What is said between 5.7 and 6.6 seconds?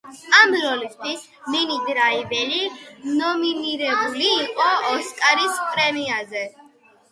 პრემიაზე.